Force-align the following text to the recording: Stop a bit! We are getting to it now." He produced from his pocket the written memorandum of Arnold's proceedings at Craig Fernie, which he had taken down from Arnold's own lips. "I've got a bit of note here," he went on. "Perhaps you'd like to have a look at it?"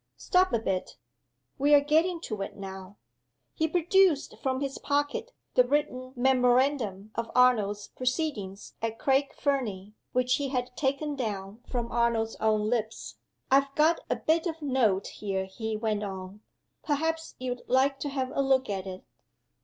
Stop 0.17 0.51
a 0.51 0.57
bit! 0.57 0.97
We 1.59 1.75
are 1.75 1.79
getting 1.79 2.19
to 2.21 2.41
it 2.41 2.57
now." 2.57 2.97
He 3.53 3.67
produced 3.67 4.35
from 4.41 4.59
his 4.59 4.79
pocket 4.79 5.31
the 5.53 5.63
written 5.63 6.13
memorandum 6.15 7.11
of 7.13 7.29
Arnold's 7.35 7.89
proceedings 7.89 8.73
at 8.81 8.97
Craig 8.97 9.31
Fernie, 9.35 9.93
which 10.11 10.37
he 10.37 10.49
had 10.49 10.75
taken 10.75 11.15
down 11.15 11.61
from 11.67 11.91
Arnold's 11.91 12.35
own 12.37 12.67
lips. 12.67 13.17
"I've 13.51 13.75
got 13.75 13.99
a 14.09 14.15
bit 14.15 14.47
of 14.47 14.63
note 14.63 15.05
here," 15.05 15.45
he 15.45 15.77
went 15.77 16.01
on. 16.01 16.41
"Perhaps 16.83 17.35
you'd 17.37 17.61
like 17.67 17.99
to 17.99 18.09
have 18.09 18.31
a 18.33 18.41
look 18.41 18.71
at 18.71 18.87
it?" 18.87 19.03